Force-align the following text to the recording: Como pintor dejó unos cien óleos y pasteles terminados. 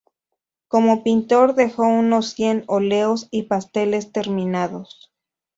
Como 0.67 1.03
pintor 1.03 1.53
dejó 1.53 1.83
unos 1.83 2.33
cien 2.33 2.63
óleos 2.65 3.27
y 3.29 3.43
pasteles 3.43 4.11
terminados. 4.11 5.13